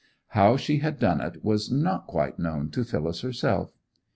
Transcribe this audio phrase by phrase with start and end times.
[0.29, 3.71] How she had done it was not quite known to Phyllis herself.